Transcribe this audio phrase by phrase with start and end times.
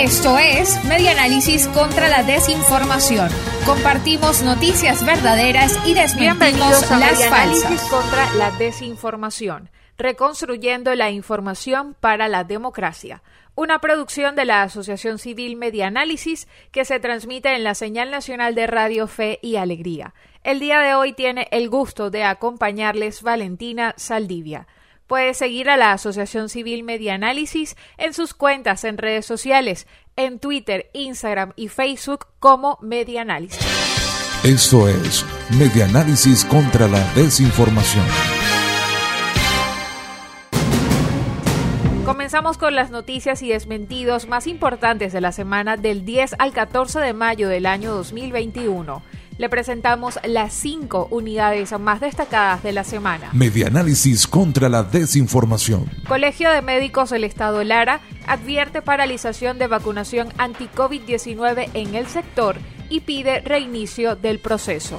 [0.00, 3.28] Esto es Medianálisis contra la desinformación.
[3.64, 7.82] Compartimos noticias verdaderas y desmentimos a las falsas.
[7.88, 9.70] contra la desinformación.
[9.96, 13.22] Reconstruyendo la información para la democracia.
[13.54, 18.66] Una producción de la Asociación Civil Medianálisis que se transmite en la señal nacional de
[18.66, 20.14] Radio Fe y Alegría.
[20.44, 24.66] El día de hoy tiene el gusto de acompañarles Valentina Saldivia.
[25.08, 29.86] Puede seguir a la Asociación Civil Medianálisis en sus cuentas en redes sociales,
[30.16, 33.58] en Twitter, Instagram y Facebook como Medianálisis.
[34.44, 35.24] Esto es
[35.58, 38.04] Medianálisis contra la desinformación.
[42.04, 47.00] Comenzamos con las noticias y desmentidos más importantes de la semana del 10 al 14
[47.00, 49.02] de mayo del año 2021.
[49.38, 53.30] Le presentamos las cinco unidades más destacadas de la semana.
[53.32, 55.88] Medianálisis contra la desinformación.
[56.08, 62.56] Colegio de Médicos del Estado Lara advierte paralización de vacunación anti-COVID-19 en el sector
[62.90, 64.98] y pide reinicio del proceso.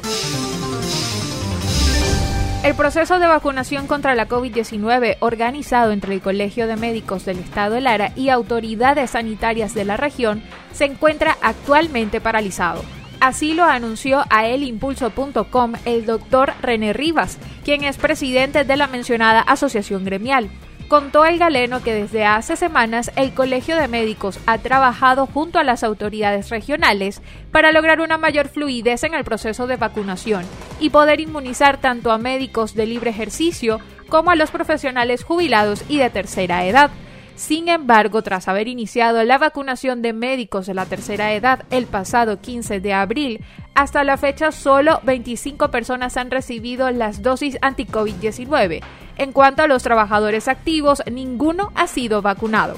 [2.64, 7.78] El proceso de vacunación contra la COVID-19 organizado entre el Colegio de Médicos del Estado
[7.82, 12.84] Lara y autoridades sanitarias de la región se encuentra actualmente paralizado.
[13.20, 19.42] Así lo anunció a elimpulso.com el doctor René Rivas, quien es presidente de la mencionada
[19.42, 20.50] asociación gremial.
[20.88, 25.64] Contó el galeno que desde hace semanas el Colegio de Médicos ha trabajado junto a
[25.64, 30.46] las autoridades regionales para lograr una mayor fluidez en el proceso de vacunación
[30.80, 35.98] y poder inmunizar tanto a médicos de libre ejercicio como a los profesionales jubilados y
[35.98, 36.90] de tercera edad.
[37.40, 42.42] Sin embargo, tras haber iniciado la vacunación de médicos de la tercera edad el pasado
[42.42, 43.46] 15 de abril,
[43.76, 48.82] hasta la fecha solo 25 personas han recibido las dosis anti-COVID-19.
[49.18, 52.76] En cuanto a los trabajadores activos, ninguno ha sido vacunado.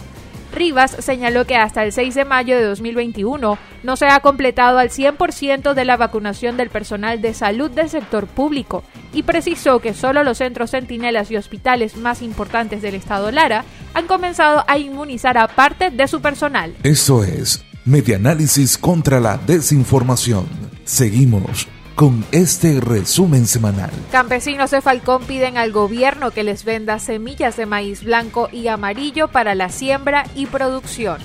[0.52, 4.90] Rivas señaló que hasta el 6 de mayo de 2021 no se ha completado al
[4.90, 10.24] 100% de la vacunación del personal de salud del sector público y precisó que solo
[10.24, 15.48] los centros centinelas y hospitales más importantes del estado Lara han comenzado a inmunizar a
[15.48, 16.76] parte de su personal.
[16.84, 20.46] Esto es Medianálisis contra la desinformación.
[20.86, 23.92] Seguimos con este resumen semanal.
[24.12, 29.28] Campesinos de Falcón piden al gobierno que les venda semillas de maíz blanco y amarillo
[29.28, 31.20] para la siembra y producción.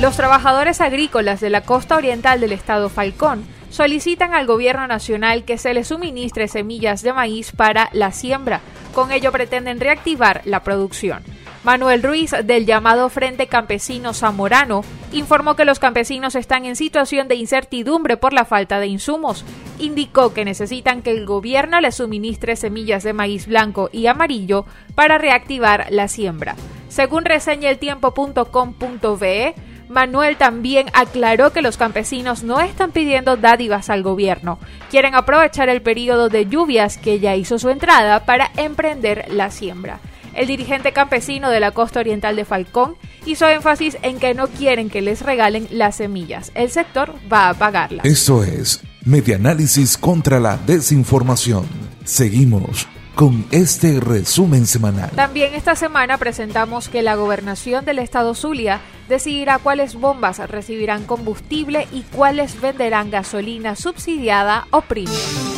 [0.00, 5.58] Los trabajadores agrícolas de la costa oriental del estado Falcón solicitan al gobierno nacional que
[5.58, 8.60] se les suministre semillas de maíz para la siembra.
[8.94, 11.22] Con ello pretenden reactivar la producción.
[11.66, 17.34] Manuel Ruiz, del llamado Frente Campesino Zamorano, informó que los campesinos están en situación de
[17.34, 19.44] incertidumbre por la falta de insumos.
[19.80, 25.18] Indicó que necesitan que el gobierno les suministre semillas de maíz blanco y amarillo para
[25.18, 26.54] reactivar la siembra.
[26.88, 29.54] Según reseña el tiempo.com.be,
[29.88, 35.82] Manuel también aclaró que los campesinos no están pidiendo dádivas al gobierno, quieren aprovechar el
[35.82, 39.98] periodo de lluvias que ya hizo su entrada para emprender la siembra.
[40.36, 44.90] El dirigente campesino de la costa oriental de Falcón hizo énfasis en que no quieren
[44.90, 46.52] que les regalen las semillas.
[46.54, 48.04] El sector va a pagarlas.
[48.04, 51.64] Esto es Medianálisis contra la desinformación.
[52.04, 55.10] Seguimos con este resumen semanal.
[55.12, 61.88] También esta semana presentamos que la gobernación del estado Zulia decidirá cuáles bombas recibirán combustible
[61.92, 65.55] y cuáles venderán gasolina subsidiada o premium.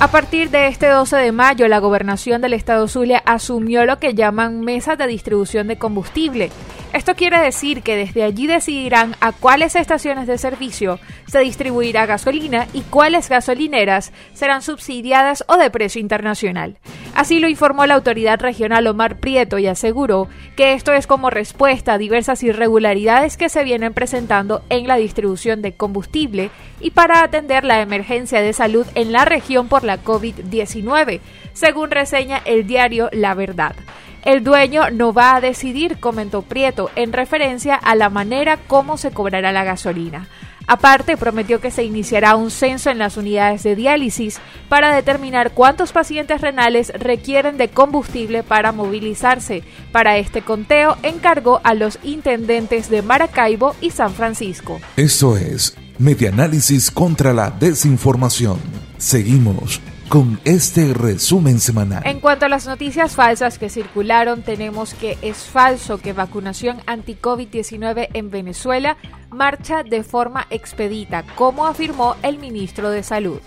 [0.00, 4.14] A partir de este 12 de mayo, la gobernación del estado Zulia asumió lo que
[4.14, 6.50] llaman mesas de distribución de combustible.
[6.92, 12.66] Esto quiere decir que desde allí decidirán a cuáles estaciones de servicio se distribuirá gasolina
[12.72, 16.78] y cuáles gasolineras serán subsidiadas o de precio internacional.
[17.14, 21.92] Así lo informó la autoridad regional Omar Prieto y aseguró que esto es como respuesta
[21.92, 27.64] a diversas irregularidades que se vienen presentando en la distribución de combustible y para atender
[27.64, 31.20] la emergencia de salud en la región por la COVID-19,
[31.52, 33.76] según reseña el diario La Verdad.
[34.24, 39.10] El dueño no va a decidir, comentó Prieto, en referencia a la manera como se
[39.10, 40.28] cobrará la gasolina.
[40.66, 44.38] Aparte, prometió que se iniciará un censo en las unidades de diálisis
[44.68, 49.64] para determinar cuántos pacientes renales requieren de combustible para movilizarse.
[49.90, 54.80] Para este conteo, encargó a los intendentes de Maracaibo y San Francisco.
[54.96, 58.58] Esto es Medianálisis contra la desinformación.
[58.96, 62.02] Seguimos con este resumen semanal.
[62.04, 68.08] En cuanto a las noticias falsas que circularon, tenemos que es falso que vacunación anti-COVID-19
[68.12, 68.96] en Venezuela
[69.30, 73.40] marcha de forma expedita, como afirmó el ministro de Salud.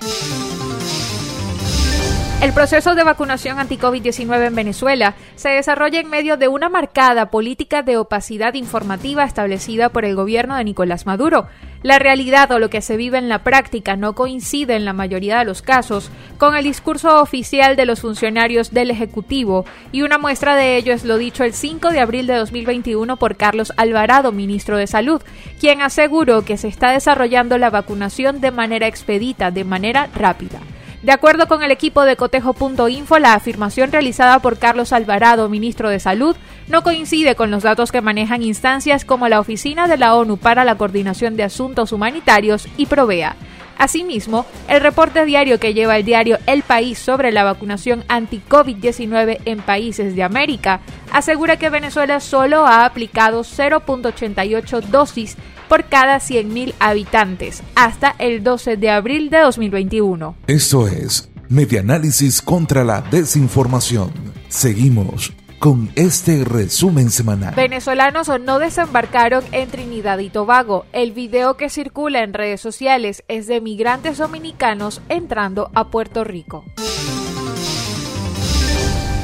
[2.44, 7.84] El proceso de vacunación anti-COVID-19 en Venezuela se desarrolla en medio de una marcada política
[7.84, 11.48] de opacidad informativa establecida por el gobierno de Nicolás Maduro.
[11.84, 15.40] La realidad o lo que se vive en la práctica no coincide en la mayoría
[15.40, 19.64] de los casos con el discurso oficial de los funcionarios del Ejecutivo
[19.94, 23.38] y una muestra de ello es lo dicho el 5 de abril de 2021 por
[23.38, 25.22] Carlos Alvarado, ministro de Salud,
[25.62, 30.60] quien aseguró que se está desarrollando la vacunación de manera expedita, de manera rápida.
[31.04, 36.00] De acuerdo con el equipo de cotejo.info, la afirmación realizada por Carlos Alvarado, ministro de
[36.00, 36.38] Salud,
[36.70, 40.64] no coincide con los datos que manejan instancias como la Oficina de la ONU para
[40.64, 43.36] la Coordinación de Asuntos Humanitarios y Provea.
[43.78, 49.60] Asimismo, el reporte diario que lleva el diario El País sobre la vacunación anti-COVID-19 en
[49.60, 50.80] países de América
[51.12, 55.36] asegura que Venezuela solo ha aplicado 0.88 dosis
[55.68, 60.36] por cada 100.000 habitantes hasta el 12 de abril de 2021.
[60.48, 64.12] Esto es Medianálisis contra la Desinformación.
[64.50, 65.34] Seguimos
[65.64, 67.56] con este resumen semanal.
[67.56, 70.86] Venezolanos no desembarcaron en Trinidad y Tobago.
[70.92, 76.66] El video que circula en redes sociales es de migrantes dominicanos entrando a Puerto Rico.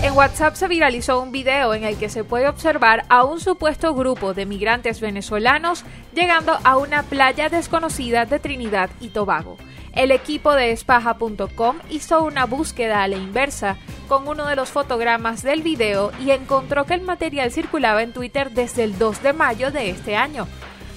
[0.01, 3.94] En WhatsApp se viralizó un video en el que se puede observar a un supuesto
[3.94, 9.57] grupo de migrantes venezolanos llegando a una playa desconocida de Trinidad y Tobago.
[9.94, 13.75] El equipo de espaja.com hizo una búsqueda a la inversa
[14.07, 18.52] con uno de los fotogramas del video y encontró que el material circulaba en Twitter
[18.52, 20.48] desde el 2 de mayo de este año.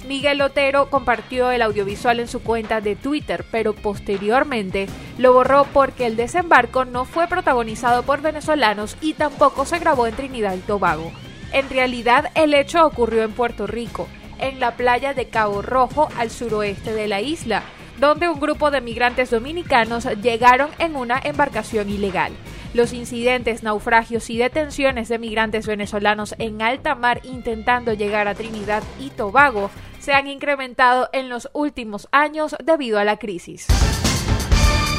[0.06, 4.88] Miguel Otero compartió el audiovisual en su cuenta de Twitter, pero posteriormente
[5.18, 10.16] lo borró porque el desembarco no fue protagonizado por venezolanos y tampoco se grabó en
[10.16, 11.12] Trinidad y Tobago.
[11.52, 14.08] En realidad, el hecho ocurrió en Puerto Rico,
[14.38, 17.62] en la playa de Cabo Rojo, al suroeste de la isla,
[17.98, 22.32] donde un grupo de migrantes dominicanos llegaron en una embarcación ilegal.
[22.74, 28.82] Los incidentes, naufragios y detenciones de migrantes venezolanos en alta mar intentando llegar a Trinidad
[28.98, 29.70] y Tobago
[30.00, 33.66] se han incrementado en los últimos años debido a la crisis.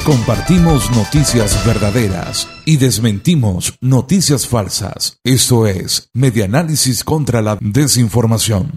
[0.06, 5.18] Compartimos noticias verdaderas y desmentimos noticias falsas.
[5.24, 8.70] Esto es Medianálisis contra la Desinformación.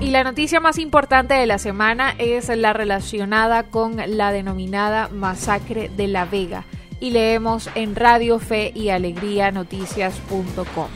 [0.00, 5.90] Y la noticia más importante de la semana es la relacionada con la denominada masacre
[5.94, 6.64] de La Vega
[7.00, 10.88] y leemos en Radio Fe y Alegría Noticias.com.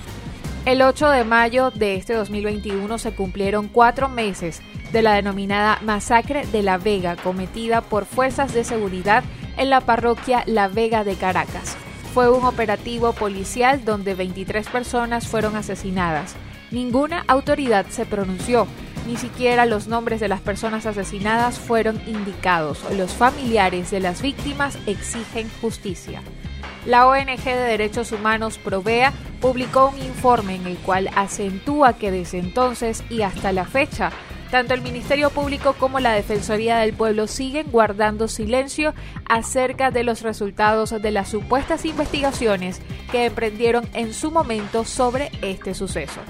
[0.65, 4.63] El 8 de mayo de este 2021 se cumplieron cuatro meses
[4.93, 9.25] de la denominada Masacre de La Vega cometida por fuerzas de seguridad
[9.57, 11.77] en la parroquia La Vega de Caracas.
[12.15, 16.37] Fue un operativo policial donde 23 personas fueron asesinadas.
[16.71, 18.67] Ninguna autoridad se pronunció,
[19.07, 22.79] ni siquiera los nombres de las personas asesinadas fueron indicados.
[22.97, 26.23] Los familiares de las víctimas exigen justicia.
[26.87, 32.39] La ONG de Derechos Humanos Provea publicó un informe en el cual acentúa que desde
[32.39, 34.11] entonces y hasta la fecha,
[34.51, 38.95] tanto el Ministerio Público como la Defensoría del Pueblo siguen guardando silencio
[39.29, 45.75] acerca de los resultados de las supuestas investigaciones que emprendieron en su momento sobre este
[45.75, 46.21] suceso.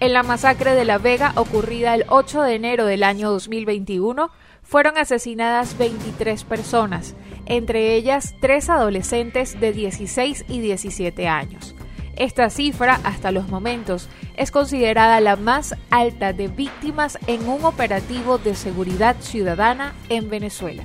[0.00, 4.30] En la masacre de La Vega ocurrida el 8 de enero del año 2021,
[4.62, 7.14] fueron asesinadas 23 personas,
[7.46, 11.74] entre ellas tres adolescentes de 16 y 17 años.
[12.16, 18.38] Esta cifra, hasta los momentos, es considerada la más alta de víctimas en un operativo
[18.38, 20.84] de seguridad ciudadana en Venezuela.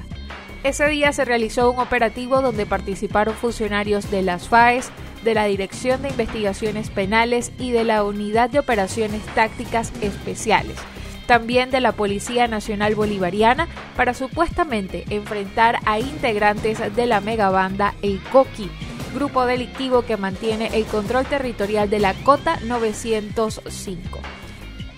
[0.64, 4.92] Ese día se realizó un operativo donde participaron funcionarios de las FAES,
[5.24, 10.76] de la Dirección de Investigaciones Penales y de la Unidad de Operaciones Tácticas Especiales,
[11.28, 18.22] también de la Policía Nacional Bolivariana para supuestamente enfrentar a integrantes de la megabanda El
[18.32, 18.70] Coqui,
[19.14, 24.20] grupo delictivo que mantiene el control territorial de la Cota 905.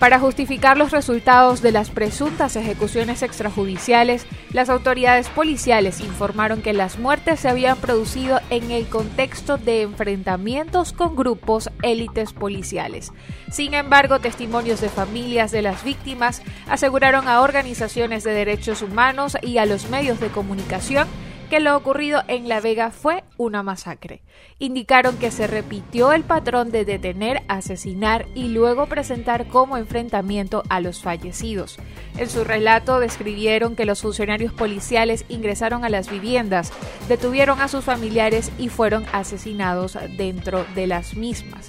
[0.02, 6.98] Para justificar los resultados de las presuntas ejecuciones extrajudiciales, las autoridades policiales informaron que las
[6.98, 13.12] muertes se habían producido en el contexto de enfrentamientos con grupos élites policiales.
[13.52, 19.58] Sin embargo, testimonios de familias de las víctimas aseguraron a organizaciones de derechos humanos y
[19.58, 21.06] a los medios de comunicación
[21.52, 24.22] que lo ocurrido en La Vega fue una masacre.
[24.58, 30.80] Indicaron que se repitió el patrón de detener, asesinar y luego presentar como enfrentamiento a
[30.80, 31.78] los fallecidos.
[32.16, 36.72] En su relato describieron que los funcionarios policiales ingresaron a las viviendas,
[37.06, 41.68] detuvieron a sus familiares y fueron asesinados dentro de las mismas.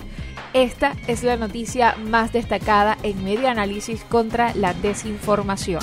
[0.54, 5.82] Esta es la noticia más destacada en Media Análisis contra la Desinformación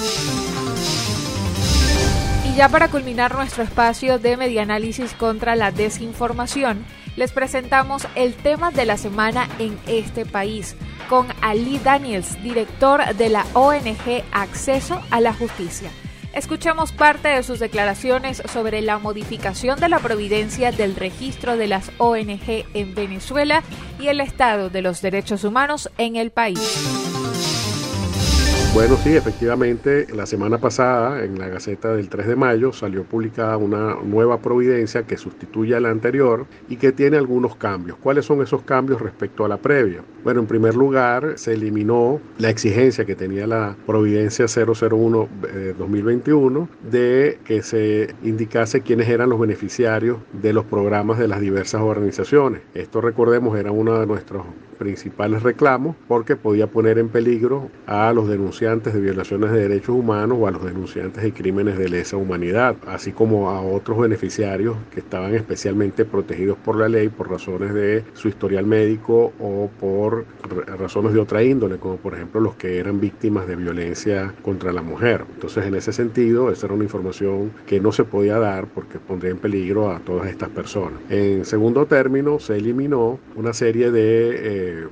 [2.60, 6.84] ya para culminar nuestro espacio de medianálisis contra la desinformación,
[7.16, 10.76] les presentamos el tema de la semana en este país
[11.08, 15.90] con Ali Daniels, director de la ONG Acceso a la Justicia.
[16.34, 21.90] Escuchamos parte de sus declaraciones sobre la modificación de la providencia del registro de las
[21.96, 23.62] ONG en Venezuela
[23.98, 27.39] y el estado de los derechos humanos en el país.
[28.72, 33.56] Bueno, sí, efectivamente, la semana pasada en la Gaceta del 3 de mayo salió publicada
[33.56, 37.98] una nueva providencia que sustituye a la anterior y que tiene algunos cambios.
[37.98, 40.04] ¿Cuáles son esos cambios respecto a la previa?
[40.22, 47.40] Bueno, en primer lugar, se eliminó la exigencia que tenía la providencia 001-2021 eh, de
[47.44, 52.62] que se indicase quiénes eran los beneficiarios de los programas de las diversas organizaciones.
[52.74, 54.44] Esto, recordemos, era uno de nuestros
[54.78, 60.36] principales reclamos porque podía poner en peligro a los denunciantes de violaciones de derechos humanos
[60.38, 65.00] o a los denunciantes de crímenes de lesa humanidad, así como a otros beneficiarios que
[65.00, 70.26] estaban especialmente protegidos por la ley por razones de su historial médico o por
[70.78, 74.82] razones de otra índole, como por ejemplo los que eran víctimas de violencia contra la
[74.82, 75.24] mujer.
[75.32, 79.30] Entonces, en ese sentido, esa era una información que no se podía dar porque pondría
[79.30, 81.00] en peligro a todas estas personas.
[81.08, 84.82] En segundo término, se eliminó una serie de...
[84.82, 84.86] Eh,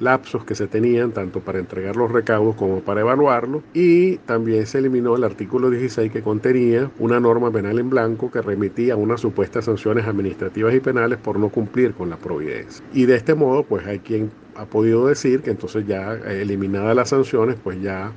[0.00, 4.78] lapsos que se tenían tanto para entregar los recaudos como para evaluarlos y también se
[4.78, 9.20] eliminó el artículo 16 que contenía una norma penal en blanco que remitía a unas
[9.20, 12.84] supuestas sanciones administrativas y penales por no cumplir con la providencia.
[12.92, 16.94] Y de este modo pues hay quien ha podido decir que entonces ya eh, eliminadas
[16.94, 18.12] las sanciones, pues ya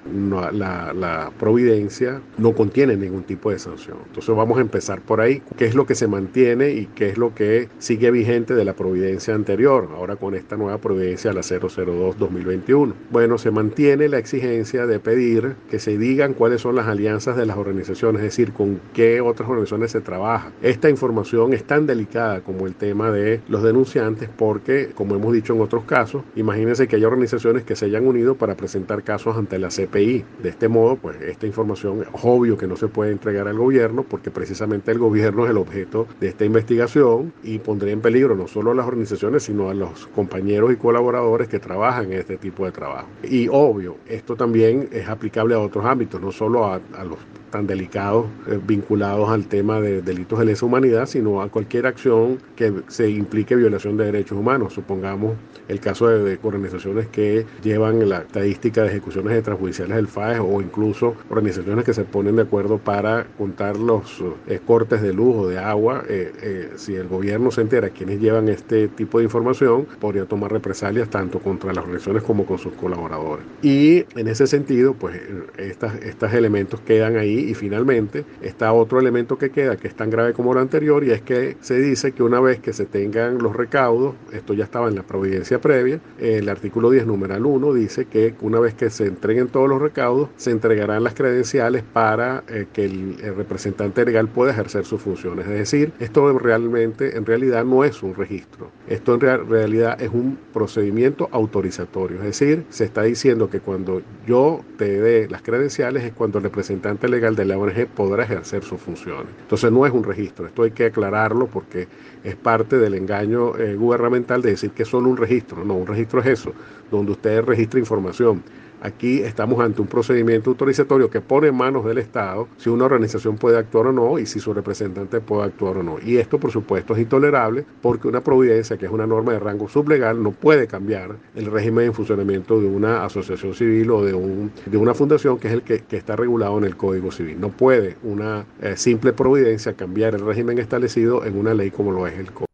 [0.52, 0.52] la,
[0.94, 3.98] la, providencia no contiene ningún tipo de sanción.
[4.08, 5.42] Entonces vamos a empezar por ahí.
[5.58, 8.74] ¿Qué es lo que se mantiene y qué es lo que sigue vigente de la
[8.74, 9.90] providencia anterior?
[9.96, 12.94] Ahora con esta nueva providencia, la 002-2021.
[13.12, 17.46] Bueno, se mantiene la exigencia de pedir que se digan cuáles son las alianzas de
[17.46, 20.52] las organizaciones, es decir, con qué otras organizaciones se trabaja.
[20.62, 25.54] Esta información es tan delicada como el tema de los denunciantes porque, como hemos dicho
[25.54, 29.58] en otros casos, Imagínense que hay organizaciones que se hayan unido para presentar casos ante
[29.60, 30.26] la CPI.
[30.44, 34.04] De este modo, pues esta información es obvio que no se puede entregar al gobierno
[34.04, 38.48] porque precisamente el gobierno es el objeto de esta investigación y pondría en peligro no
[38.48, 42.66] solo a las organizaciones, sino a los compañeros y colaboradores que trabajan en este tipo
[42.66, 43.08] de trabajo.
[43.24, 47.18] Y obvio, esto también es aplicable a otros ámbitos, no solo a, a los
[47.50, 52.40] tan delicados eh, vinculados al tema de delitos de lesa humanidad, sino a cualquier acción
[52.56, 54.74] que se implique violación de derechos humanos.
[54.74, 55.36] Supongamos
[55.68, 61.16] el caso de, organizaciones que llevan la estadística de ejecuciones extrajudiciales del FAES o incluso
[61.30, 65.58] organizaciones que se ponen de acuerdo para contar los eh, cortes de luz o de
[65.58, 66.04] agua.
[66.08, 71.10] Eh, si el gobierno se entera quienes llevan este tipo de información, podría tomar represalias
[71.10, 73.46] tanto contra las organizaciones como con sus colaboradores.
[73.62, 75.20] Y en ese sentido, pues
[75.58, 80.34] estos elementos quedan ahí y finalmente está otro elemento que queda que es tan grave
[80.34, 83.56] como lo anterior y es que se dice que una vez que se tengan los
[83.56, 88.36] recaudos, esto ya estaba en la providencia previa, el artículo 10 numeral 1 dice que
[88.42, 92.86] una vez que se entreguen todos los recaudos, se entregarán las credenciales para eh, que
[92.86, 95.48] el, representante legal pueda ejercer sus funciones.
[95.48, 100.38] Es decir, esto realmente, en realidad no es un registro, esto en realidad es un
[100.54, 102.18] procedimiento autorizatorio.
[102.18, 106.46] Es decir, se está diciendo que cuando yo te dé las credenciales es cuando el
[106.46, 109.28] representante legal de la ONG podrá ejercer sus funciones.
[109.42, 111.88] Entonces no es un registro, esto hay que aclararlo porque
[112.24, 115.64] es parte del engaño eh, gubernamental de decir que es solo un registro.
[115.64, 116.54] No, un registro es eso,
[116.92, 118.44] donde usted registra información.
[118.82, 123.38] Aquí estamos ante un procedimiento autorizatorio que pone en manos del Estado si una organización
[123.38, 125.98] puede actuar o no y si su representante puede actuar o no.
[126.04, 129.68] Y esto, por supuesto, es intolerable porque una providencia, que es una norma de rango
[129.68, 134.52] sublegal, no puede cambiar el régimen de funcionamiento de una asociación civil o de, un,
[134.66, 137.40] de una fundación que es el que, está regulado en el Código Civil.
[137.40, 142.06] No puede una eh, simple providencia cambiar el régimen establecido en una ley como lo
[142.06, 142.47] es el Código.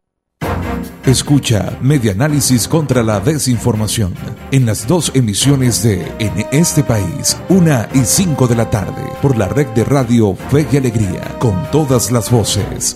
[1.06, 4.16] Escucha Medianálisis contra la Desinformación
[4.52, 9.38] en las dos emisiones de En este país, una y cinco de la tarde, por
[9.38, 12.96] la red de radio Fe y Alegría, con todas las voces.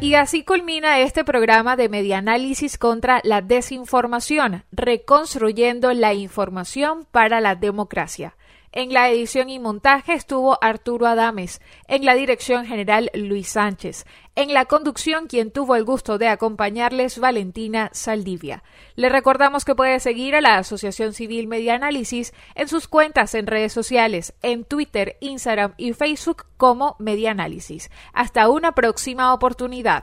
[0.00, 7.56] Y así culmina este programa de Medianálisis contra la Desinformación, reconstruyendo la información para la
[7.56, 8.36] democracia.
[8.76, 14.04] En la edición y montaje estuvo Arturo Adames, en la dirección general Luis Sánchez,
[14.34, 18.64] en la conducción quien tuvo el gusto de acompañarles Valentina Saldivia.
[18.96, 23.46] Le recordamos que puede seguir a la Asociación Civil Media Análisis en sus cuentas en
[23.46, 27.92] redes sociales, en Twitter, Instagram y Facebook como Media Análisis.
[28.12, 30.02] Hasta una próxima oportunidad.